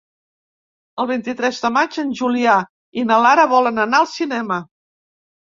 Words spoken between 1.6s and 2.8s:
de maig en Julià